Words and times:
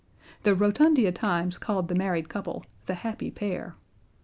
The 0.41 0.55
Rotundia 0.55 1.11
Times 1.11 1.59
called 1.59 1.87
the 1.87 1.93
married 1.93 2.27
couple 2.27 2.65
"the 2.87 2.95
happy 2.95 3.29
pair." 3.29 3.75